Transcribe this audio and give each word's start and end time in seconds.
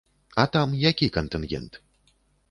А 0.43 0.45
там 0.55 0.71
які 0.91 1.09
кантынгент? 1.17 1.77